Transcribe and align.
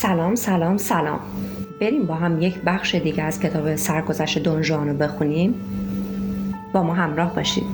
سلام 0.00 0.34
سلام 0.34 0.76
سلام. 0.76 1.20
بریم 1.80 2.06
با 2.06 2.14
هم 2.14 2.42
یک 2.42 2.60
بخش 2.66 2.94
دیگه 2.94 3.22
از 3.22 3.40
کتاب 3.40 3.76
سرگذشت 3.76 4.38
دونجوان 4.38 4.88
رو 4.88 4.94
بخونیم. 4.94 5.54
با 6.72 6.82
ما 6.82 6.94
همراه 6.94 7.34
باشید. 7.34 7.64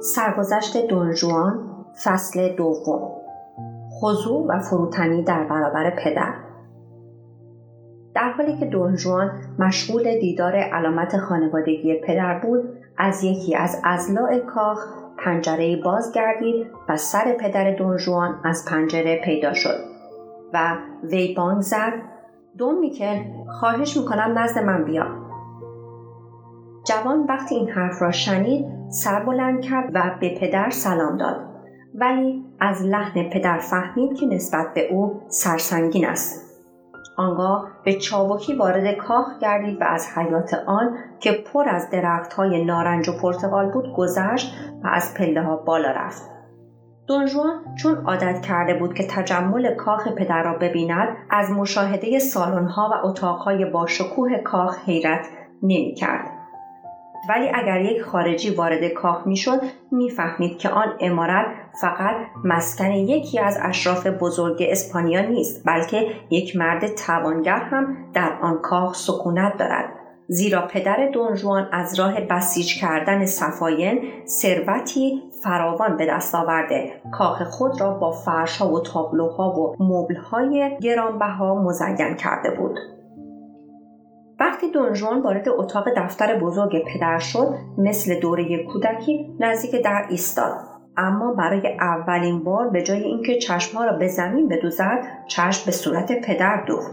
سرگذشت 0.00 0.86
دونجوان 0.86 1.70
فصل 2.04 2.56
دوم. 2.56 3.12
خضوع 4.00 4.46
و 4.48 4.58
فروتنی 4.58 5.24
در 5.24 5.44
برابر 5.44 5.90
پدر. 5.90 6.34
در 8.14 8.32
حالی 8.32 8.56
که 8.56 8.66
دونجوان 8.66 9.30
مشغول 9.58 10.02
دیدار 10.20 10.56
علامت 10.56 11.16
خانوادگی 11.16 12.00
پدر 12.06 12.38
بود 12.38 12.68
از 12.98 13.24
یکی 13.24 13.56
از 13.56 13.80
ازلاع 13.84 14.38
کاخ 14.38 14.86
پنجره 15.18 15.82
باز 15.84 16.12
گردید 16.12 16.66
و 16.88 16.96
سر 16.96 17.36
پدر 17.40 17.76
دونجوان 17.76 18.40
از 18.44 18.64
پنجره 18.70 19.20
پیدا 19.24 19.54
شد 19.54 19.80
و 20.52 20.76
وی 21.02 21.34
بانگ 21.34 21.60
زد. 21.60 21.92
دون 22.58 22.78
میکل 22.78 23.18
خواهش 23.60 23.96
می‌کنم 23.96 24.38
نزد 24.38 24.58
من 24.58 24.84
بیا. 24.84 25.29
جوان 26.90 27.26
وقتی 27.28 27.54
این 27.54 27.70
حرف 27.70 28.02
را 28.02 28.10
شنید 28.10 28.66
سر 28.88 29.24
بلند 29.24 29.60
کرد 29.60 29.90
و 29.94 30.02
به 30.20 30.38
پدر 30.40 30.70
سلام 30.70 31.16
داد. 31.16 31.36
ولی 31.94 32.44
از 32.60 32.82
لحن 32.82 33.30
پدر 33.30 33.58
فهمید 33.58 34.18
که 34.18 34.26
نسبت 34.26 34.74
به 34.74 34.92
او 34.92 35.20
سرسنگین 35.28 36.06
است. 36.06 36.60
آنگاه 37.16 37.68
به 37.84 37.92
چابکی 37.92 38.54
وارد 38.54 38.96
کاخ 38.96 39.38
گردید 39.40 39.80
و 39.80 39.84
از 39.84 40.08
حیات 40.16 40.54
آن 40.54 40.96
که 41.20 41.32
پر 41.32 41.68
از 41.68 41.90
درخت 41.90 42.32
های 42.32 42.64
نارنج 42.64 43.08
و 43.08 43.12
پرتقال 43.22 43.70
بود 43.70 43.94
گذشت 43.96 44.54
و 44.84 44.88
از 44.88 45.14
پله 45.14 45.42
ها 45.42 45.56
بالا 45.56 45.90
رفت. 45.90 46.22
دونجوان 47.06 47.64
چون 47.82 47.94
عادت 48.06 48.40
کرده 48.40 48.74
بود 48.74 48.94
که 48.94 49.06
تجمل 49.06 49.74
کاخ 49.74 50.08
پدر 50.08 50.42
را 50.42 50.58
ببیند 50.58 51.16
از 51.30 51.50
مشاهده 51.50 52.18
سالن 52.18 52.66
ها 52.66 52.90
و 52.92 53.06
اتاق 53.06 53.38
های 53.38 53.64
با 53.64 53.86
شکوه 53.86 54.38
کاخ 54.38 54.78
حیرت 54.84 55.26
نمی 55.62 55.94
کرد. 55.94 56.29
ولی 57.28 57.48
اگر 57.54 57.80
یک 57.80 58.02
خارجی 58.02 58.54
وارد 58.54 58.88
کاخ 58.88 59.26
می‌شد 59.26 59.60
می‌فهمید 59.92 60.58
که 60.58 60.68
آن 60.68 60.96
امارت 61.00 61.46
فقط 61.80 62.16
مسکن 62.44 62.90
یکی 62.90 63.38
از 63.38 63.58
اشراف 63.62 64.06
بزرگ 64.06 64.66
اسپانیا 64.68 65.20
نیست 65.20 65.62
بلکه 65.66 66.06
یک 66.30 66.56
مرد 66.56 66.86
توانگر 66.86 67.60
هم 67.60 67.96
در 68.14 68.32
آن 68.42 68.58
کاخ 68.58 68.94
سکونت 68.94 69.56
دارد. 69.56 69.92
زیرا 70.26 70.66
پدر 70.66 71.08
دونجوان 71.12 71.68
از 71.72 72.00
راه 72.00 72.20
بسیج 72.20 72.80
کردن 72.80 73.26
صفاین 73.26 74.02
ثروتی 74.26 75.22
فراوان 75.44 75.96
به 75.96 76.06
دست 76.06 76.34
آورده. 76.34 76.92
کاخ 77.12 77.42
خود 77.42 77.80
را 77.80 77.90
با 77.90 78.10
فرشها 78.10 78.72
و 78.72 78.80
تابلوها 78.80 79.50
و 79.50 79.76
مبلهای 79.80 80.78
گرانبها 80.80 81.54
مزین 81.54 82.14
کرده 82.14 82.50
بود. 82.50 82.78
وقتی 84.40 84.70
دونجوان 84.70 85.22
وارد 85.22 85.48
اتاق 85.48 85.84
دفتر 85.96 86.38
بزرگ 86.38 86.84
پدر 86.84 87.18
شد 87.18 87.54
مثل 87.78 88.20
دوره 88.20 88.64
کودکی 88.64 89.36
نزدیک 89.40 89.82
در 89.84 90.06
ایستاد. 90.08 90.58
اما 90.96 91.34
برای 91.34 91.76
اولین 91.80 92.44
بار 92.44 92.68
به 92.68 92.82
جای 92.82 93.02
اینکه 93.02 93.38
چشمها 93.38 93.84
را 93.84 93.92
به 93.92 94.08
زمین 94.08 94.48
بدوزد 94.48 95.04
چشم 95.28 95.66
به 95.66 95.72
صورت 95.72 96.20
پدر 96.20 96.64
دوخت. 96.66 96.92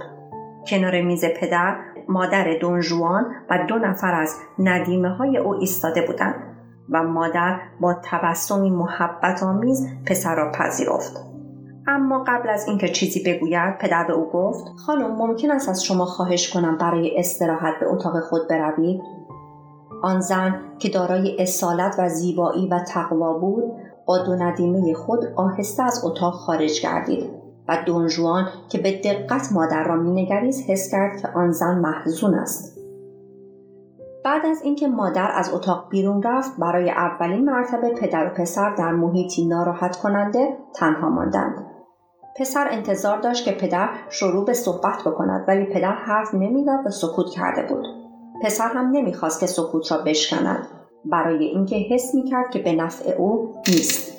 کنار 0.67 1.01
میز 1.01 1.25
پدر 1.25 1.75
مادر 2.09 2.57
دونجوان 2.61 3.25
و 3.49 3.65
دو 3.67 3.75
نفر 3.75 4.13
از 4.13 4.35
ندیمه 4.59 5.09
های 5.09 5.37
او 5.37 5.53
ایستاده 5.53 6.07
بودند 6.07 6.35
و 6.89 7.03
مادر 7.03 7.59
با 7.79 7.95
تبسمی 8.03 8.69
محبت 8.69 9.43
آمیز 9.43 9.87
پسر 10.05 10.35
را 10.35 10.51
پذیرفت. 10.51 11.36
اما 11.87 12.23
قبل 12.27 12.49
از 12.49 12.67
اینکه 12.67 12.89
چیزی 12.89 13.23
بگوید 13.23 13.77
پدر 13.77 14.03
به 14.07 14.13
او 14.13 14.29
گفت 14.29 14.67
خانم 14.85 15.15
ممکن 15.15 15.51
است 15.51 15.69
از 15.69 15.83
شما 15.83 16.05
خواهش 16.05 16.53
کنم 16.53 16.77
برای 16.77 17.19
استراحت 17.19 17.73
به 17.79 17.87
اتاق 17.87 18.19
خود 18.19 18.47
بروید؟ 18.47 19.01
آن 20.03 20.19
زن 20.19 20.61
که 20.79 20.89
دارای 20.89 21.41
اصالت 21.41 21.95
و 21.99 22.09
زیبایی 22.09 22.67
و 22.67 22.79
تقوا 22.79 23.33
بود 23.33 23.63
با 24.05 24.17
دو 24.17 24.35
ندیمه 24.35 24.93
خود 24.93 25.19
آهسته 25.35 25.83
از 25.83 26.01
اتاق 26.05 26.33
خارج 26.33 26.81
گردید 26.81 27.29
و 27.67 27.77
دونجوان 27.85 28.47
که 28.69 28.77
به 28.77 29.01
دقت 29.01 29.51
مادر 29.51 29.83
را 29.83 29.95
مینگریست 29.95 30.69
حس 30.69 30.91
کرد 30.91 31.21
که 31.21 31.27
آن 31.35 31.51
زن 31.51 31.79
محزون 31.79 32.33
است. 32.33 32.77
بعد 34.25 34.45
از 34.45 34.61
اینکه 34.61 34.87
مادر 34.87 35.31
از 35.33 35.53
اتاق 35.53 35.89
بیرون 35.89 36.23
رفت 36.23 36.57
برای 36.57 36.89
اولین 36.89 37.45
مرتبه 37.45 37.89
پدر 37.89 38.27
و 38.27 38.29
پسر 38.29 38.75
در 38.75 38.91
محیطی 38.91 39.45
ناراحت 39.45 39.95
کننده 39.95 40.57
تنها 40.75 41.09
ماندند. 41.09 41.76
پسر 42.39 42.67
انتظار 42.71 43.21
داشت 43.21 43.45
که 43.45 43.51
پدر 43.51 43.89
شروع 44.09 44.45
به 44.45 44.53
صحبت 44.53 45.01
بکند 45.05 45.45
ولی 45.47 45.65
پدر 45.65 45.91
حرف 45.91 46.33
نمی‌داد 46.33 46.79
و 46.85 46.89
سکوت 46.89 47.29
کرده 47.29 47.73
بود. 47.73 47.85
پسر 48.43 48.67
هم 48.67 48.91
نمی‌خواست 48.91 49.39
که 49.39 49.47
سکوت 49.47 49.91
را 49.91 49.97
بشکند 49.97 50.67
برای 51.05 51.45
اینکه 51.45 51.75
حس 51.75 52.15
می‌کرد 52.15 52.51
که 52.51 52.59
به 52.59 52.73
نفع 52.73 53.11
او 53.11 53.53
نیست. 53.67 54.13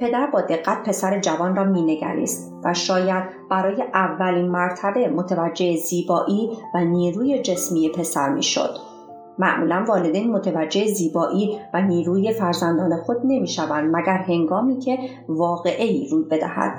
پدر 0.00 0.26
با 0.26 0.40
دقت 0.40 0.88
پسر 0.88 1.20
جوان 1.20 1.56
را 1.56 1.64
مینگریست 1.64 2.52
و 2.64 2.74
شاید 2.74 3.24
برای 3.50 3.82
اولین 3.94 4.48
مرتبه 4.48 5.08
متوجه 5.08 5.76
زیبایی 5.76 6.50
و 6.74 6.84
نیروی 6.84 7.42
جسمی 7.42 7.88
پسر 7.88 8.28
می‌شد. 8.28 8.76
معمولا 9.38 9.84
والدین 9.88 10.32
متوجه 10.32 10.86
زیبایی 10.86 11.58
و 11.74 11.82
نیروی 11.82 12.32
فرزندان 12.32 12.96
خود 12.96 13.16
نمی‌شوند 13.24 13.96
مگر 13.96 14.18
هنگامی 14.18 14.78
که 14.78 14.98
واقعی 15.28 16.08
روی 16.10 16.24
بدهد 16.24 16.72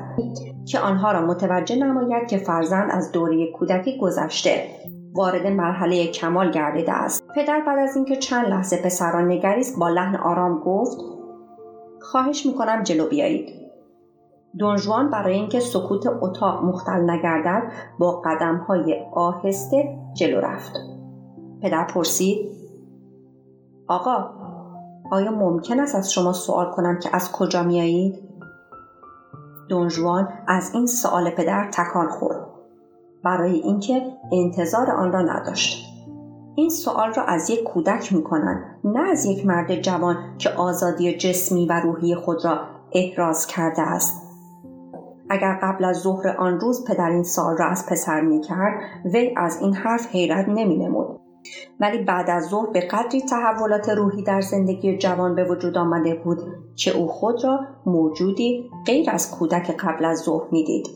که 0.65 0.79
آنها 0.79 1.11
را 1.11 1.21
متوجه 1.21 1.75
نماید 1.75 2.27
که 2.27 2.37
فرزند 2.37 2.91
از 2.91 3.11
دوره 3.11 3.51
کودکی 3.51 3.97
گذشته 3.97 4.63
وارد 5.13 5.47
مرحله 5.47 6.07
کمال 6.07 6.51
گردیده 6.51 6.93
است. 6.93 7.23
پدر 7.35 7.63
بعد 7.67 7.79
از 7.79 7.95
اینکه 7.95 8.15
چند 8.15 8.47
لحظه 8.47 8.81
پسر 8.81 9.11
را 9.11 9.21
نگریست 9.21 9.79
با 9.79 9.89
لحن 9.89 10.15
آرام 10.15 10.59
گفت 10.59 10.97
خواهش 12.01 12.45
می‌کنم 12.45 12.83
جلو 12.83 13.09
بیایید. 13.09 13.49
دونجوان 14.57 15.09
برای 15.09 15.33
اینکه 15.33 15.59
سکوت 15.59 16.07
اتاق 16.21 16.63
مختل 16.63 17.09
نگردد 17.09 17.71
با 17.99 18.21
قدم 18.25 18.55
های 18.55 18.95
آهسته 19.13 19.97
جلو 20.13 20.39
رفت. 20.39 20.98
پدر 21.61 21.83
پرسید 21.83 22.49
آقا 23.87 24.29
آیا 25.11 25.31
ممکن 25.31 25.79
است 25.79 25.95
از 25.95 26.13
شما 26.13 26.33
سوال 26.33 26.71
کنم 26.71 26.99
که 26.99 27.09
از 27.13 27.31
کجا 27.31 27.63
میایید؟ 27.63 28.15
دونجوان 29.69 30.29
از 30.47 30.71
این 30.73 30.85
سوال 30.85 31.29
پدر 31.29 31.69
تکان 31.71 32.09
خورد. 32.09 32.45
برای 33.23 33.59
اینکه 33.59 34.01
انتظار 34.31 34.91
آن 34.91 35.11
را 35.11 35.21
نداشت. 35.21 35.85
این 36.55 36.69
سوال 36.69 37.13
را 37.13 37.23
از 37.23 37.49
یک 37.49 37.63
کودک 37.63 38.13
می 38.13 38.23
کنند 38.23 38.79
نه 38.83 39.09
از 39.09 39.25
یک 39.25 39.45
مرد 39.45 39.81
جوان 39.81 40.17
که 40.37 40.49
آزادی 40.49 41.17
جسمی 41.17 41.65
و 41.65 41.79
روحی 41.79 42.15
خود 42.15 42.45
را 42.45 42.59
احراز 42.91 43.47
کرده 43.47 43.81
است. 43.81 44.21
اگر 45.29 45.59
قبل 45.61 45.85
از 45.85 45.97
ظهر 45.97 46.27
آن 46.27 46.59
روز 46.59 46.85
پدر 46.85 47.09
این 47.09 47.23
سال 47.23 47.57
را 47.57 47.65
از 47.65 47.85
پسر 47.85 48.21
می 48.21 48.41
کرد 48.41 48.81
وی 49.05 49.33
از 49.37 49.61
این 49.61 49.73
حرف 49.73 50.07
حیرت 50.07 50.49
نمی 50.49 50.77
نمود 50.77 51.19
ولی 51.79 52.03
بعد 52.03 52.29
از 52.29 52.43
ظهر 52.43 52.69
به 52.69 52.79
قدری 52.79 53.21
تحولات 53.21 53.89
روحی 53.89 54.23
در 54.23 54.41
زندگی 54.41 54.97
جوان 54.97 55.35
به 55.35 55.43
وجود 55.43 55.77
آمده 55.77 56.15
بود 56.15 56.37
که 56.75 56.97
او 56.97 57.07
خود 57.07 57.43
را 57.43 57.59
موجودی 57.85 58.69
غیر 58.85 59.09
از 59.09 59.31
کودک 59.31 59.77
قبل 59.77 60.05
از 60.05 60.19
ظهر 60.19 60.47
می‌دید. 60.51 60.87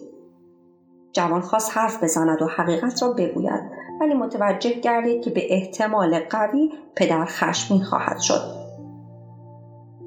جوان 1.13 1.41
خواست 1.41 1.77
حرف 1.77 2.03
بزند 2.03 2.41
و 2.41 2.47
حقیقت 2.47 3.03
را 3.03 3.13
بگوید 3.13 3.61
ولی 4.01 4.13
متوجه 4.13 4.73
گردید 4.79 5.23
که 5.23 5.29
به 5.29 5.53
احتمال 5.53 6.19
قوی 6.19 6.71
پدر 6.95 7.25
خشمین 7.25 7.83
خواهد 7.83 8.19
شد. 8.19 8.63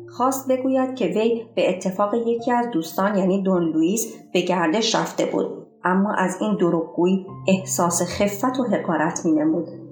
خواست 0.09 0.49
بگوید 0.49 0.95
که 0.95 1.07
وی 1.07 1.47
به 1.55 1.71
اتفاق 1.71 2.15
یکی 2.15 2.53
از 2.53 2.71
دوستان 2.71 3.17
یعنی 3.19 3.43
دون 3.43 3.63
لوئیس 3.63 4.15
به 4.33 4.41
گردش 4.41 4.95
رفته 4.95 5.27
بود. 5.27 5.67
اما 5.85 6.15
از 6.15 6.37
این 6.41 6.57
دروغگویی 6.57 7.27
احساس 7.49 8.03
خفت 8.03 8.61
و 8.61 8.65
حقارت 8.65 9.27
مینمود. 9.27 9.86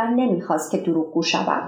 و 0.00 0.06
نمی‌خواست 0.06 0.70
که 0.70 0.78
دروغگو 0.78 1.22
شود 1.22 1.62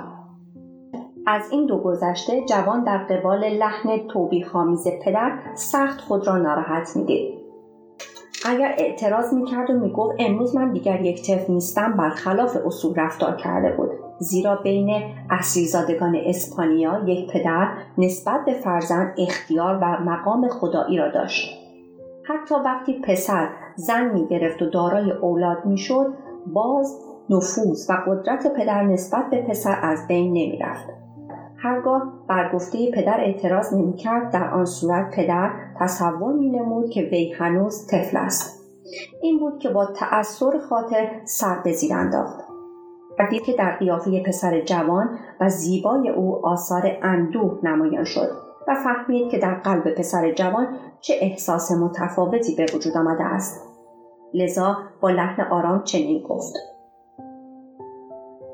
از 1.26 1.42
این 1.50 1.66
دو 1.66 1.78
گذشته 1.78 2.44
جوان 2.48 2.84
در 2.84 2.98
قبال 2.98 3.48
لحن 3.48 4.08
توبیخآمیز 4.08 4.88
پدر 5.04 5.38
سخت 5.54 6.00
خود 6.00 6.26
را 6.26 6.36
ناراحت 6.36 6.96
می‌دید. 6.96 7.38
اگر 8.44 8.74
اعتراض 8.78 9.34
می‌کرد 9.34 9.70
و 9.70 9.72
می‌گفت 9.72 10.16
امروز 10.18 10.56
من 10.56 10.72
دیگر 10.72 11.00
یک 11.00 11.22
طفل 11.22 11.52
نیستم 11.52 11.92
برخلاف 11.92 12.56
اصول 12.66 12.94
رفتار 12.94 13.36
کرده 13.36 13.76
بود. 13.76 13.90
زیرا 14.18 14.56
بین 14.56 15.02
اصلیزادگان 15.30 16.16
اسپانیا 16.24 17.02
یک 17.06 17.30
پدر 17.30 17.68
نسبت 17.98 18.44
به 18.44 18.52
فرزند 18.52 19.14
اختیار 19.18 19.78
و 19.82 20.00
مقام 20.00 20.48
خدایی 20.48 20.96
را 20.96 21.08
داشت. 21.08 21.58
حتی 22.24 22.54
وقتی 22.54 23.00
پسر 23.00 23.48
زن 23.76 24.10
می‌گرفت 24.10 24.62
و 24.62 24.70
دارای 24.70 25.10
اولاد 25.10 25.64
می‌شد 25.64 26.14
باز 26.46 27.00
نفوذ 27.30 27.90
و 27.90 27.92
قدرت 28.06 28.54
پدر 28.56 28.82
نسبت 28.82 29.30
به 29.30 29.42
پسر 29.42 29.78
از 29.82 30.06
بین 30.08 30.28
نمی‌رفت. 30.28 30.88
هرگاه 31.56 32.12
بر 32.28 32.52
گفته 32.54 32.90
پدر 32.90 33.20
اعتراض 33.20 33.74
نمی‌کرد 33.74 34.30
در 34.30 34.50
آن 34.50 34.64
صورت 34.64 35.14
پدر 35.16 35.50
تصور 35.80 36.32
مینمود 36.32 36.90
که 36.90 37.00
وی 37.00 37.32
هنوز 37.32 37.86
طفل 37.86 38.16
است. 38.16 38.62
این 39.22 39.38
بود 39.38 39.58
که 39.58 39.68
با 39.68 39.86
تأثیر 39.86 40.58
خاطر 40.68 41.08
سر 41.24 41.58
به 41.64 41.72
زیر 41.72 41.94
انداخت. 41.94 42.40
و 43.18 43.26
دید 43.30 43.42
که 43.42 43.52
در 43.52 43.76
قیافه 43.76 44.22
پسر 44.22 44.60
جوان 44.60 45.18
و 45.40 45.48
زیبای 45.48 46.08
او 46.08 46.46
آثار 46.46 46.98
اندوه 47.02 47.58
نمایان 47.62 48.04
شد 48.04 48.28
و 48.68 48.74
فهمید 48.74 49.30
که 49.30 49.38
در 49.38 49.54
قلب 49.54 49.94
پسر 49.94 50.32
جوان 50.32 50.66
چه 51.00 51.14
احساس 51.20 51.72
متفاوتی 51.72 52.54
به 52.54 52.66
وجود 52.74 52.96
آمده 52.96 53.24
است. 53.24 53.68
لذا 54.34 54.76
با 55.00 55.10
لحن 55.10 55.42
آرام 55.42 55.82
چنین 55.82 56.22
گفت. 56.28 56.71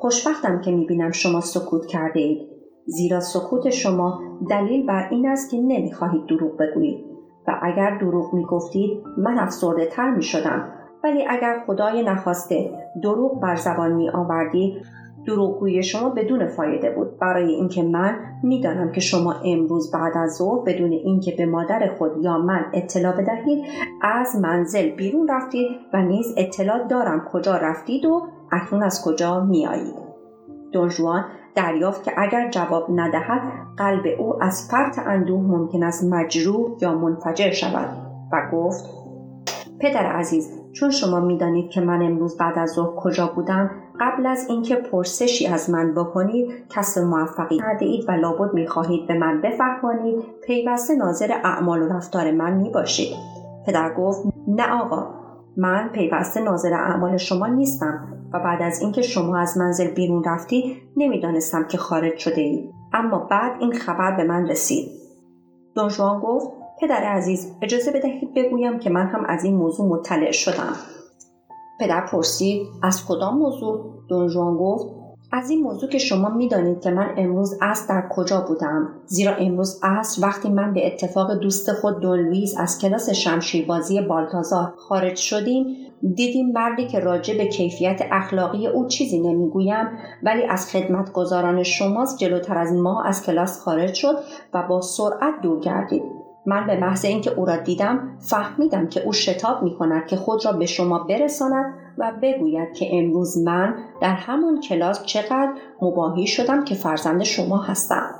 خوشبختم 0.00 0.60
که 0.60 0.70
می‌بینم 0.70 1.10
شما 1.10 1.40
سکوت 1.40 1.86
کرده 1.86 2.20
اید 2.20 2.48
زیرا 2.86 3.20
سکوت 3.20 3.70
شما 3.70 4.20
دلیل 4.50 4.86
بر 4.86 5.08
این 5.10 5.28
است 5.28 5.50
که 5.50 5.56
نمی‌خواهید 5.56 6.26
دروغ 6.26 6.56
بگویید. 6.56 7.04
و 7.48 7.58
اگر 7.62 7.98
دروغ 7.98 8.34
می‌گفتید 8.34 8.90
من 9.18 9.38
افسرده 9.38 9.86
تر 9.86 10.10
می 10.10 10.22
شدم 10.22 10.68
ولی 11.04 11.26
اگر 11.28 11.62
خدای 11.66 12.02
نخواسته 12.02 12.70
دروغ 13.02 13.40
بر 13.40 13.56
زبان 13.56 13.92
می 13.92 14.10
آوردی 14.10 14.82
دروغگویی 15.26 15.82
شما 15.82 16.10
بدون 16.10 16.46
فایده 16.46 16.90
بود. 16.90 17.18
برای 17.18 17.54
اینکه 17.54 17.82
من 17.82 18.16
می‌دانم 18.42 18.92
که 18.92 19.00
شما 19.00 19.34
امروز 19.44 19.90
بعد 19.90 20.12
از 20.16 20.36
ظهر 20.36 20.64
بدون 20.64 20.92
اینکه 20.92 21.34
به 21.38 21.46
مادر 21.46 21.94
خود 21.98 22.12
یا 22.20 22.38
من 22.38 22.64
اطلاع 22.72 23.12
بدهید 23.12 23.64
از 24.02 24.36
منزل 24.36 24.88
بیرون 24.88 25.28
رفتید 25.28 25.68
و 25.92 26.02
نیز 26.02 26.34
اطلاع 26.36 26.86
دارم 26.88 27.28
کجا 27.32 27.56
رفتید 27.56 28.04
و 28.04 28.26
اکنون 28.52 28.82
از 28.82 29.04
کجا 29.04 29.40
میآیید 29.40 30.08
دونجوان 30.72 31.24
دریافت 31.54 32.04
که 32.04 32.12
اگر 32.16 32.50
جواب 32.50 32.86
ندهد 32.94 33.42
قلب 33.76 34.02
او 34.18 34.42
از 34.42 34.68
فرط 34.70 34.98
اندوه 34.98 35.40
ممکن 35.40 35.82
است 35.82 36.04
مجروح 36.04 36.76
یا 36.80 36.94
منفجر 36.94 37.50
شود 37.50 37.88
و 38.32 38.50
گفت 38.52 38.84
پدر 39.80 40.06
عزیز 40.06 40.58
چون 40.72 40.90
شما 40.90 41.20
می‌دانید 41.20 41.70
که 41.70 41.80
من 41.80 42.02
امروز 42.02 42.36
بعد 42.36 42.58
از 42.58 42.70
ظهر 42.70 42.96
کجا 42.96 43.26
بودم 43.26 43.70
قبل 44.00 44.26
از 44.26 44.46
اینکه 44.48 44.76
پرسشی 44.76 45.46
از 45.46 45.70
من 45.70 45.94
بکنید 45.94 46.50
کسب 46.68 47.00
موفقی 47.00 47.58
کرده 47.58 47.86
اید 47.86 48.08
و 48.08 48.12
لابد 48.12 48.54
می‌خواهید 48.54 49.06
به 49.06 49.18
من 49.18 49.40
بفهمانید 49.40 50.24
پیوسته 50.46 50.96
ناظر 50.96 51.32
اعمال 51.44 51.82
و 51.82 51.88
رفتار 51.88 52.30
من 52.32 52.52
می‌باشید. 52.52 53.16
پدر 53.66 53.94
گفت 53.94 54.26
نه 54.48 54.72
آقا 54.72 55.06
من 55.56 55.88
پیوسته 55.92 56.40
ناظر 56.40 56.72
اعمال 56.72 57.16
شما 57.16 57.46
نیستم. 57.46 58.17
و 58.32 58.38
بعد 58.38 58.62
از 58.62 58.80
اینکه 58.82 59.02
شما 59.02 59.38
از 59.38 59.58
منزل 59.58 59.90
بیرون 59.90 60.24
رفتید 60.24 60.76
نمی‌دانستم 60.96 61.64
که 61.68 61.78
خارج 61.78 62.16
شده 62.16 62.40
اید 62.40 62.70
اما 62.92 63.18
بعد 63.18 63.60
این 63.60 63.72
خبر 63.72 64.16
به 64.16 64.24
من 64.24 64.48
رسید. 64.48 64.88
دونجوان 65.74 66.20
گفت 66.20 66.48
پدر 66.80 67.02
عزیز 67.02 67.52
اجازه 67.62 67.90
بدهید 67.90 68.34
بگویم 68.34 68.78
که 68.78 68.90
من 68.90 69.06
هم 69.06 69.24
از 69.24 69.44
این 69.44 69.56
موضوع 69.56 69.88
مطلع 69.88 70.30
شدم. 70.30 70.76
پدر 71.80 72.06
پرسید 72.06 72.66
از 72.82 73.06
کدام 73.06 73.38
موضوع؟ 73.38 73.84
دونجوان 74.08 74.56
گفت 74.56 74.98
از 75.32 75.50
این 75.50 75.62
موضوع 75.62 75.90
که 75.90 75.98
شما 75.98 76.28
می‌دانید 76.28 76.80
که 76.80 76.90
من 76.90 77.14
امروز 77.16 77.58
اصر 77.60 77.86
در 77.88 78.08
کجا 78.10 78.40
بودم. 78.40 78.88
زیرا 79.06 79.34
امروز 79.34 79.80
اصر 79.82 80.26
وقتی 80.26 80.50
من 80.50 80.72
به 80.72 80.86
اتفاق 80.86 81.34
دوست 81.34 81.72
خود 81.72 82.00
دون 82.00 82.18
لویز 82.18 82.56
از 82.58 82.78
کلاس 82.78 83.10
شمشیربازی 83.10 84.00
بالتازار 84.00 84.72
خارج 84.76 85.16
شدیم 85.16 85.76
دیدیم 86.14 86.52
مردی 86.52 86.86
که 86.86 87.00
راجع 87.00 87.38
به 87.38 87.46
کیفیت 87.46 88.00
اخلاقی 88.10 88.66
او 88.66 88.86
چیزی 88.86 89.18
نمی‌گویم 89.20 89.86
ولی 90.22 90.44
از 90.44 90.70
خدمتگزاران 90.70 91.62
شماست 91.62 92.18
جلوتر 92.18 92.58
از 92.58 92.72
ما 92.72 93.02
از 93.02 93.26
کلاس 93.26 93.60
خارج 93.60 93.94
شد 93.94 94.18
و 94.54 94.62
با 94.68 94.80
سرعت 94.80 95.34
دور 95.42 95.60
گردید. 95.60 96.02
من 96.46 96.66
به 96.66 96.80
محض 96.80 97.04
اینکه 97.04 97.30
او 97.30 97.44
را 97.44 97.56
دیدم 97.56 98.18
فهمیدم 98.20 98.88
که 98.88 99.04
او 99.04 99.12
شتاب 99.12 99.62
می 99.62 99.76
کند 99.78 100.06
که 100.06 100.16
خود 100.16 100.44
را 100.44 100.52
به 100.52 100.66
شما 100.66 100.98
برساند 100.98 101.74
و 101.98 102.12
بگوید 102.22 102.72
که 102.72 102.98
امروز 102.98 103.38
من 103.38 103.74
در 104.00 104.14
همان 104.14 104.60
کلاس 104.60 105.04
چقدر 105.04 105.52
مباهی 105.82 106.26
شدم 106.26 106.64
که 106.64 106.74
فرزند 106.74 107.22
شما 107.22 107.56
هستم. 107.56 108.14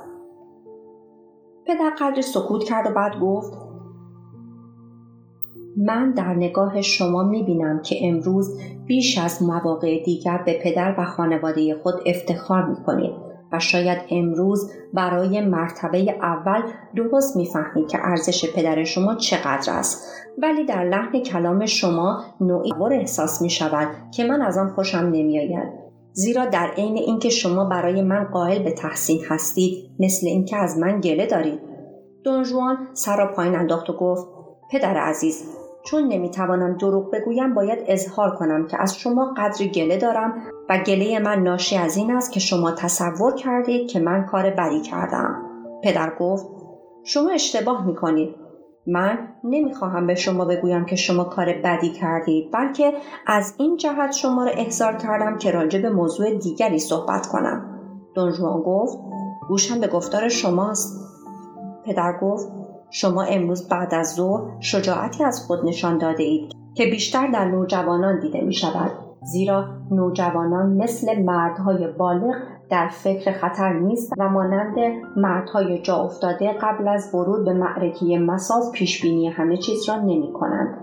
پدر 1.65 1.91
قدر 1.99 2.21
سکوت 2.21 2.63
کرد 2.63 2.91
و 2.91 2.93
بعد 2.93 3.19
گفت 3.19 3.68
من 5.77 6.11
در 6.11 6.33
نگاه 6.33 6.81
شما 6.81 7.23
می 7.23 7.43
بینم 7.43 7.81
که 7.81 7.95
امروز 8.01 8.59
بیش 8.85 9.17
از 9.17 9.43
مواقع 9.43 10.03
دیگر 10.03 10.43
به 10.45 10.59
پدر 10.63 10.95
و 10.97 11.05
خانواده 11.05 11.75
خود 11.83 11.95
افتخار 12.05 12.65
می 12.65 12.75
کنید 12.85 13.29
و 13.51 13.59
شاید 13.59 13.97
امروز 14.11 14.71
برای 14.93 15.41
مرتبه 15.41 16.15
اول 16.21 16.61
درست 16.95 17.35
می‌فهمید 17.35 17.87
که 17.87 17.97
ارزش 18.01 18.53
پدر 18.55 18.83
شما 18.83 19.15
چقدر 19.15 19.73
است. 19.73 20.05
ولی 20.41 20.65
در 20.65 20.83
لحن 20.83 21.23
کلام 21.23 21.65
شما 21.65 22.23
نوعی 22.41 22.71
بر 22.71 22.93
احساس 22.93 23.41
می 23.41 23.49
شود 23.49 23.87
که 24.11 24.23
من 24.23 24.41
از 24.41 24.57
آن 24.57 24.69
خوشم 24.69 24.97
نمیآید. 24.97 25.69
زیرا 26.13 26.45
در 26.45 26.71
عین 26.77 26.97
اینکه 26.97 27.29
شما 27.29 27.65
برای 27.65 28.01
من 28.01 28.23
قائل 28.23 28.63
به 28.63 28.71
تحسین 28.71 29.19
هستید 29.29 29.91
مثل 29.99 30.27
اینکه 30.27 30.57
از 30.57 30.77
من 30.77 31.01
گله 31.01 31.25
دارید. 31.25 31.59
دونجوان 32.23 32.77
سر 32.93 33.17
را 33.17 33.31
پایین 33.33 33.55
انداخت 33.55 33.89
و 33.89 33.93
گفت 33.93 34.27
پدر 34.71 34.97
عزیز 34.97 35.58
چون 35.83 36.07
نمی‌توانم 36.07 36.77
دروغ 36.77 37.11
بگویم 37.11 37.53
باید 37.53 37.79
اظهار 37.87 38.35
کنم 38.35 38.67
که 38.67 38.81
از 38.81 38.97
شما 38.97 39.33
قدری 39.37 39.69
گله 39.69 39.97
دارم 39.97 40.33
و 40.69 40.77
گله 40.77 41.19
من 41.19 41.43
ناشی 41.43 41.77
از 41.77 41.97
این 41.97 42.11
است 42.11 42.31
که 42.31 42.39
شما 42.39 42.71
تصور 42.71 43.33
کردید 43.35 43.89
که 43.89 43.99
من 43.99 44.25
کار 44.25 44.49
بدی 44.49 44.81
کردم. 44.81 45.35
پدر 45.83 46.13
گفت 46.19 46.45
شما 47.03 47.29
اشتباه 47.29 47.85
می‌کنید. 47.85 48.35
من 48.87 49.27
نمی‌خواهم 49.43 50.07
به 50.07 50.15
شما 50.15 50.45
بگویم 50.45 50.85
که 50.85 50.95
شما 50.95 51.23
کار 51.23 51.53
بدی 51.63 51.89
کردید 51.89 52.51
بلکه 52.51 52.93
از 53.27 53.53
این 53.57 53.77
جهت 53.77 54.11
شما 54.11 54.43
را 54.43 54.51
احضار 54.51 54.93
کردم 54.93 55.37
که 55.37 55.51
راجع 55.51 55.81
به 55.81 55.89
موضوع 55.89 56.37
دیگری 56.37 56.79
صحبت 56.79 57.27
کنم. 57.27 57.79
دونجوان 58.15 58.61
گفت 58.61 58.97
گوشم 59.47 59.79
به 59.79 59.87
گفتار 59.87 60.29
شماست. 60.29 60.99
پدر 61.85 62.19
گفت 62.21 62.47
شما 62.91 63.23
امروز 63.23 63.69
بعد 63.69 63.93
از 63.93 64.13
ظهر 64.15 64.41
شجاعتی 64.59 65.23
از 65.23 65.45
خود 65.45 65.65
نشان 65.65 65.97
داده 65.97 66.23
اید 66.23 66.51
که 66.73 66.85
بیشتر 66.85 67.27
در 67.27 67.45
نوجوانان 67.45 68.19
دیده 68.19 68.41
می 68.41 68.53
شود 68.53 68.91
زیرا 69.21 69.65
نوجوانان 69.91 70.69
مثل 70.69 71.21
مردهای 71.23 71.87
بالغ 71.87 72.35
در 72.69 72.87
فکر 72.87 73.31
خطر 73.31 73.73
نیست 73.73 74.13
و 74.17 74.29
مانند 74.29 74.75
مردهای 75.17 75.81
جا 75.81 75.95
افتاده 75.95 76.53
قبل 76.53 76.87
از 76.87 77.15
ورود 77.15 77.45
به 77.45 77.53
معرکه 77.53 78.19
مساز 78.19 78.71
پیش 78.71 79.01
بینی 79.01 79.27
همه 79.27 79.57
چیز 79.57 79.89
را 79.89 79.95
نمی 79.95 80.33
کنند. 80.33 80.77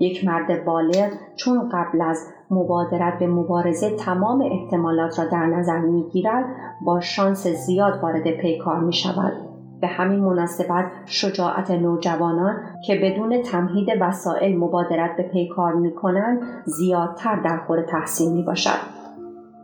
یک 0.00 0.24
مرد 0.24 0.64
بالغ 0.64 1.10
چون 1.36 1.68
قبل 1.68 2.02
از 2.02 2.26
مبادرت 2.50 3.18
به 3.18 3.26
مبارزه 3.26 3.96
تمام 3.96 4.42
احتمالات 4.42 5.18
را 5.18 5.24
در 5.24 5.46
نظر 5.46 5.78
می 5.78 6.04
گیرد 6.12 6.44
با 6.84 7.00
شانس 7.00 7.46
زیاد 7.46 8.02
وارد 8.02 8.30
پیکار 8.30 8.80
می 8.80 8.92
شود. 8.92 9.51
به 9.82 9.88
همین 9.88 10.20
مناسبت 10.20 10.84
شجاعت 11.06 11.70
نوجوانان 11.70 12.60
که 12.86 12.94
بدون 13.02 13.42
تمهید 13.42 13.88
وسایل 14.00 14.58
مبادرت 14.58 15.16
به 15.16 15.22
پیکار 15.22 15.74
می 15.74 15.94
کنند 15.94 16.40
زیادتر 16.64 17.36
در 17.36 17.58
خور 17.66 17.82
تحسین 17.82 18.32
می 18.32 18.42
باشد. 18.42 18.78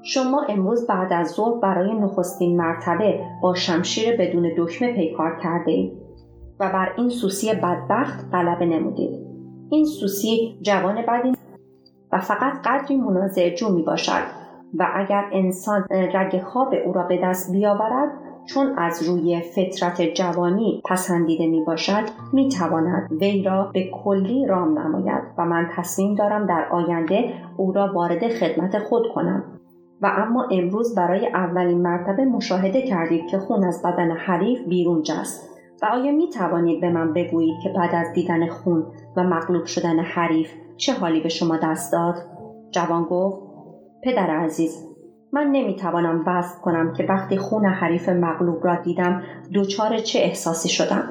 شما 0.03 0.43
امروز 0.49 0.87
بعد 0.87 1.13
از 1.13 1.29
ظهر 1.29 1.61
برای 1.61 1.95
نخستین 1.95 2.57
مرتبه 2.57 3.21
با 3.43 3.55
شمشیر 3.55 4.17
بدون 4.17 4.51
دکمه 4.59 4.93
پیکار 4.93 5.39
کرده 5.43 5.71
اید 5.71 5.93
و 6.61 6.73
بر 6.73 6.93
این 6.97 7.09
سوسی 7.09 7.55
بدبخت 7.55 8.27
غلبه 8.33 8.67
نمودید. 8.67 9.27
این 9.71 9.85
سوسی 9.85 10.59
جوان 10.63 10.95
بدی 11.09 11.33
و 12.13 12.19
فقط 12.19 12.53
قدری 12.65 12.97
منازع 12.97 13.55
جو 13.55 13.69
می 13.69 13.83
باشد 13.83 14.23
و 14.79 14.87
اگر 14.95 15.25
انسان 15.33 15.87
رگ 15.91 16.43
خواب 16.43 16.75
او 16.87 16.93
را 16.93 17.03
به 17.03 17.21
دست 17.23 17.53
بیاورد 17.53 18.28
چون 18.49 18.79
از 18.79 19.03
روی 19.09 19.41
فطرت 19.41 20.03
جوانی 20.03 20.83
پسندیده 20.85 21.47
می 21.47 21.61
باشد 21.61 22.05
می 22.33 22.49
تواند 22.49 23.13
وی 23.21 23.43
را 23.43 23.71
به 23.75 23.91
کلی 23.91 24.47
رام 24.47 24.79
نماید 24.79 25.23
و 25.39 25.45
من 25.45 25.71
تصمیم 25.77 26.15
دارم 26.15 26.47
در 26.47 26.69
آینده 26.71 27.33
او 27.57 27.73
را 27.73 27.93
وارد 27.95 28.29
خدمت 28.29 28.79
خود 28.79 29.09
کنم 29.15 29.45
و 30.03 30.13
اما 30.17 30.49
امروز 30.51 30.95
برای 30.95 31.27
اولین 31.27 31.83
مرتبه 31.83 32.25
مشاهده 32.25 32.83
کردید 32.83 33.27
که 33.27 33.39
خون 33.39 33.65
از 33.65 33.83
بدن 33.83 34.11
حریف 34.11 34.63
بیرون 34.69 35.03
جست 35.03 35.49
و 35.83 35.87
آیا 35.87 36.13
می 36.13 36.29
توانید 36.31 36.81
به 36.81 36.91
من 36.91 37.13
بگویید 37.13 37.61
که 37.63 37.69
بعد 37.69 37.95
از 37.95 38.13
دیدن 38.13 38.49
خون 38.49 38.87
و 39.17 39.25
مغلوب 39.25 39.65
شدن 39.65 39.99
حریف 39.99 40.53
چه 40.77 40.93
حالی 40.93 41.21
به 41.21 41.29
شما 41.29 41.57
دست 41.57 41.93
داد؟ 41.93 42.15
جوان 42.71 43.05
گفت 43.05 43.43
پدر 44.03 44.31
عزیز 44.31 44.88
من 45.33 45.47
نمی‌توانم 45.47 46.25
وصف 46.27 46.61
کنم 46.61 46.93
که 46.93 47.07
وقتی 47.09 47.37
خون 47.37 47.65
حریف 47.65 48.09
مغلوب 48.09 48.65
را 48.67 48.77
دیدم 48.77 49.23
دچار 49.55 49.99
چه 49.99 50.19
احساسی 50.19 50.69
شدم 50.69 51.03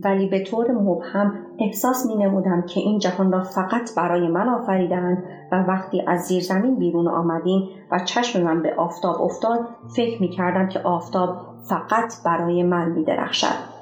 ولی 0.00 0.28
به 0.28 0.44
طور 0.44 0.72
مبهم 0.72 1.34
احساس 1.58 2.06
می 2.06 2.24
نمودم 2.24 2.62
که 2.62 2.80
این 2.80 2.98
جهان 2.98 3.32
را 3.32 3.42
فقط 3.42 3.94
برای 3.96 4.28
من 4.28 4.48
آفریدند 4.48 5.24
و 5.52 5.56
وقتی 5.56 6.02
از 6.06 6.20
زیر 6.20 6.42
زمین 6.42 6.78
بیرون 6.78 7.08
آمدیم 7.08 7.68
و 7.90 7.98
چشم 7.98 8.42
من 8.42 8.62
به 8.62 8.74
آفتاب 8.74 9.22
افتاد 9.22 9.60
فکر 9.96 10.22
می 10.22 10.28
کردم 10.28 10.68
که 10.68 10.80
آفتاب 10.80 11.36
فقط 11.68 12.14
برای 12.24 12.62
من 12.62 12.90
می 12.90 13.04
درخشد. 13.04 13.74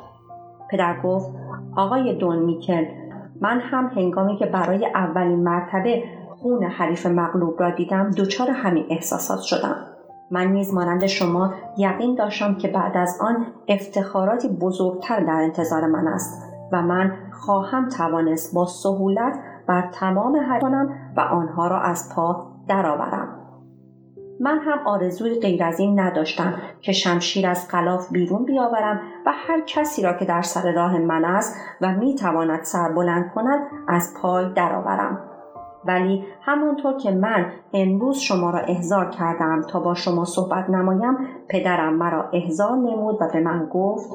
پدر 0.71 1.01
گفت 1.01 1.31
آقای 1.77 2.15
دون 2.15 2.39
میکل 2.39 2.85
من 3.41 3.61
هم 3.61 3.91
هنگامی 3.97 4.37
که 4.37 4.47
برای 4.47 4.87
اولین 4.87 5.43
مرتبه 5.43 6.05
خون 6.43 6.65
حریف 6.65 7.07
مغلوب 7.07 7.61
را 7.61 7.71
دیدم 7.71 8.11
دچار 8.11 8.51
همین 8.51 8.87
احساسات 8.91 9.41
شدم. 9.41 9.77
من 10.31 10.47
نیز 10.47 10.75
مانند 10.75 11.07
شما 11.07 11.55
یقین 11.79 12.15
داشتم 12.15 12.55
که 12.55 12.69
بعد 12.69 12.97
از 12.97 13.19
آن 13.21 13.47
افتخاراتی 13.69 14.49
بزرگتر 14.49 15.21
در 15.21 15.43
انتظار 15.43 15.87
من 15.87 16.09
است 16.09 16.43
و 16.73 16.83
من 16.83 17.13
خواهم 17.33 17.89
توانست 17.89 18.55
با 18.55 18.67
سهولت 18.67 19.39
بر 19.67 19.89
تمام 19.93 20.37
حریفانم 20.37 21.13
و 21.17 21.21
آنها 21.21 21.69
را 21.69 21.81
از 21.81 22.13
پا 22.15 22.47
درآورم. 22.69 23.39
من 24.41 24.59
هم 24.59 24.79
آرزوی 24.87 25.41
غیر 25.41 25.65
از 25.65 25.81
این 25.81 26.01
نداشتم 26.01 26.55
که 26.81 26.93
شمشیر 26.93 27.47
از 27.47 27.69
غلاف 27.71 28.13
بیرون 28.13 28.45
بیاورم 28.45 29.01
و 29.27 29.33
هر 29.35 29.61
کسی 29.67 30.03
را 30.03 30.13
که 30.13 30.25
در 30.25 30.43
سر 30.43 30.73
راه 30.73 30.99
من 30.99 31.25
است 31.25 31.57
و 31.81 31.93
می 31.93 32.15
تواند 32.15 32.63
سر 32.63 32.93
بلند 32.93 33.33
کند 33.35 33.61
از 33.89 34.15
پای 34.23 34.53
درآورم. 34.53 35.32
ولی 35.85 36.25
همانطور 36.41 36.97
که 36.97 37.11
من 37.11 37.47
امروز 37.73 38.19
شما 38.19 38.51
را 38.51 38.59
احضار 38.59 39.11
کردم 39.11 39.63
تا 39.63 39.81
با 39.81 39.95
شما 39.95 40.25
صحبت 40.25 40.71
نمایم 40.71 41.17
پدرم 41.49 41.95
مرا 41.95 42.31
احضار 42.33 42.77
نمود 42.77 43.17
و 43.21 43.29
به 43.33 43.41
من 43.41 43.69
گفت 43.73 44.11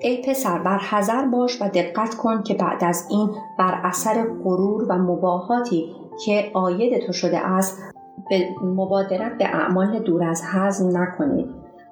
ای 0.00 0.22
پسر 0.22 0.58
بر 0.58 0.78
حذر 0.78 1.26
باش 1.26 1.62
و 1.62 1.68
دقت 1.68 2.14
کن 2.14 2.42
که 2.42 2.54
بعد 2.54 2.84
از 2.84 3.06
این 3.10 3.30
بر 3.58 3.80
اثر 3.84 4.26
غرور 4.44 4.84
و 4.88 4.98
مباهاتی 4.98 5.94
که 6.24 6.50
آید 6.54 7.06
تو 7.06 7.12
شده 7.12 7.38
است 7.38 7.94
به 8.30 8.48
مبادرت 8.64 9.38
به 9.38 9.44
اعمال 9.44 9.98
دور 9.98 10.24
از 10.24 10.42
حزم 10.54 10.98
نکنید. 10.98 11.46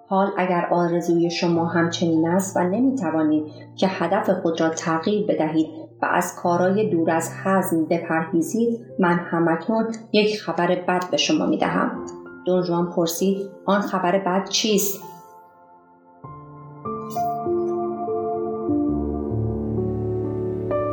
حال 0.09 0.31
اگر 0.37 0.69
آرزوی 0.71 1.31
شما 1.31 1.65
همچنین 1.65 2.29
است 2.29 2.57
و 2.57 2.61
نمی 2.61 2.95
توانید 2.95 3.45
که 3.77 3.87
هدف 3.91 4.31
خود 4.31 4.61
را 4.61 4.69
تغییر 4.69 5.27
بدهید 5.27 5.86
و 6.03 6.07
از 6.07 6.37
کارای 6.37 6.91
دور 6.91 7.11
از 7.11 7.31
حزم 7.45 7.85
بپرهیزید 7.85 8.81
من 8.99 9.19
همکنون 9.19 9.95
یک 10.13 10.41
خبر 10.43 10.67
بد 10.89 11.11
به 11.11 11.17
شما 11.17 11.47
می 11.47 11.59
دهم. 11.59 12.07
دون 12.47 12.93
پرسید 12.97 13.51
آن 13.65 13.81
خبر 13.81 14.19
بد 14.19 14.49
چیست؟ 14.49 15.03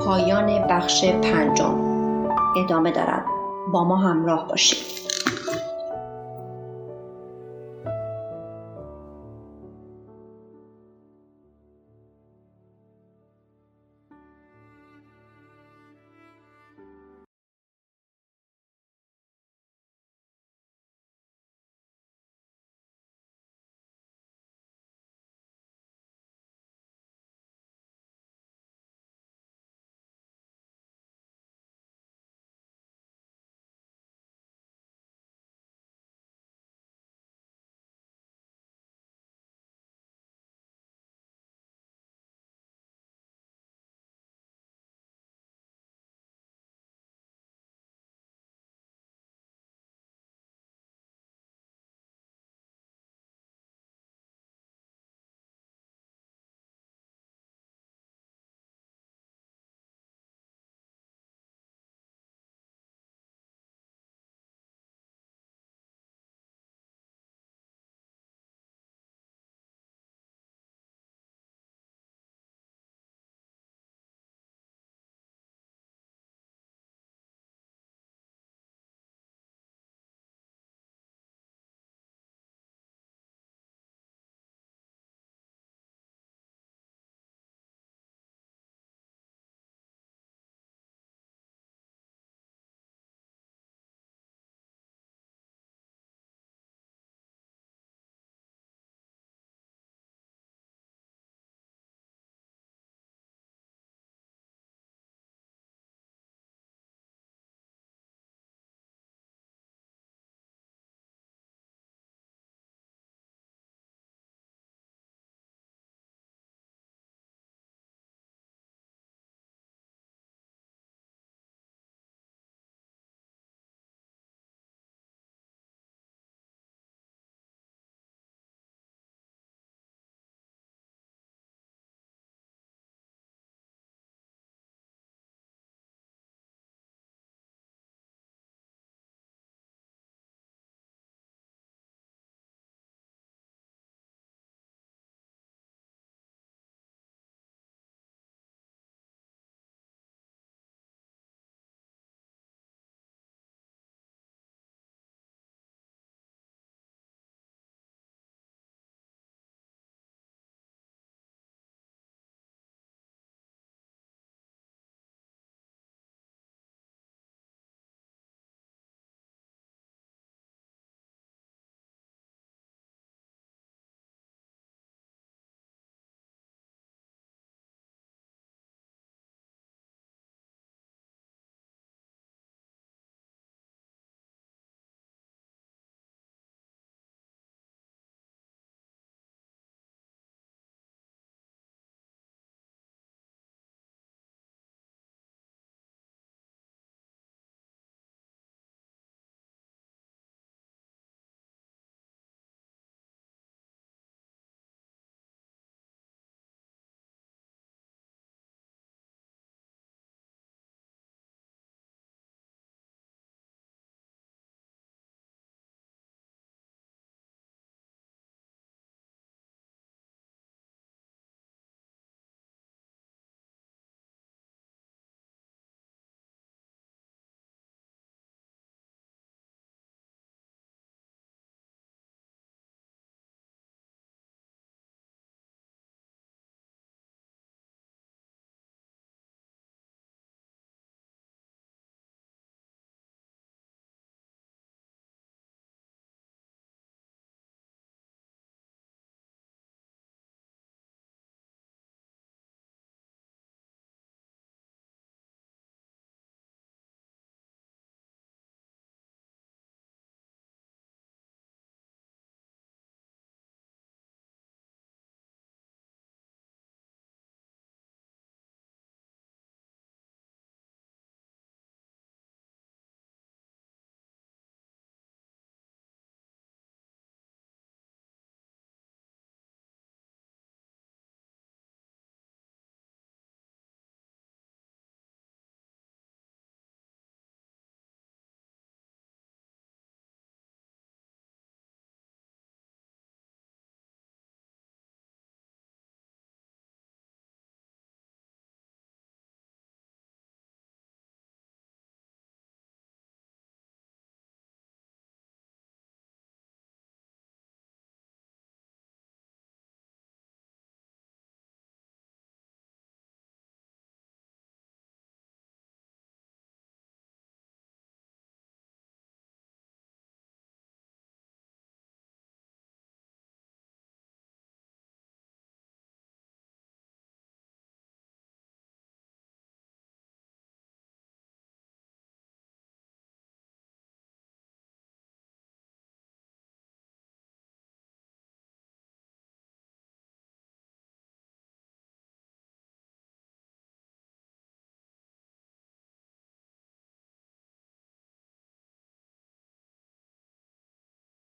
پایان 0.06 0.68
بخش 0.68 1.06
پنجم 1.06 1.78
ادامه 2.58 2.92
دارد 2.92 3.26
با 3.74 3.84
ما 3.84 3.96
همراه 3.96 4.48
باشید 4.48 5.03